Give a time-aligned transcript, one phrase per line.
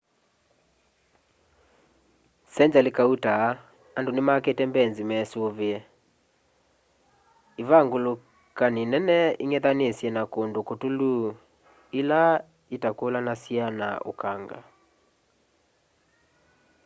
[2.53, 3.33] sengyali kauta
[3.97, 5.77] andu nimakite mbeinzi mesuvie
[7.61, 11.13] ivangalukini nene ing'ethanisye na kundu kutulu
[11.99, 12.21] ila ila
[12.75, 14.59] itakulanasya na ukanga